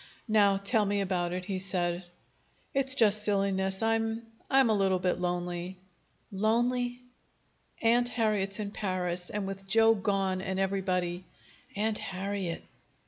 "Now, 0.27 0.57
tell 0.57 0.83
me 0.83 0.99
about 0.99 1.31
it," 1.31 1.45
he 1.45 1.59
said. 1.59 2.03
"It's 2.73 2.95
just 2.95 3.21
silliness. 3.23 3.83
I'm 3.83 4.23
I'm 4.49 4.71
a 4.71 4.75
little 4.75 4.97
bit 4.97 5.19
lonely." 5.19 5.77
"Lonely!" 6.31 7.03
"Aunt 7.83 8.09
Harriet's 8.09 8.59
in 8.59 8.71
Paris, 8.71 9.29
and 9.29 9.45
with 9.45 9.67
Joe 9.67 9.93
gone 9.93 10.41
and 10.41 10.59
everybody" 10.59 11.23
"Aunt 11.75 11.99
Harriet!" 11.99 12.63